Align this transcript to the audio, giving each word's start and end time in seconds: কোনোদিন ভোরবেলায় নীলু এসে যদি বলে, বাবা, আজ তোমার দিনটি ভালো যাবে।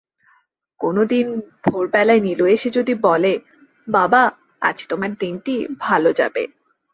কোনোদিন 0.81 1.27
ভোরবেলায় 1.65 2.21
নীলু 2.21 2.45
এসে 2.47 2.69
যদি 2.77 2.93
বলে, 3.05 3.33
বাবা, 3.87 4.21
আজ 4.61 4.77
তোমার 4.89 5.11
দিনটি 5.21 5.53
ভালো 5.79 6.09
যাবে। 6.19 6.43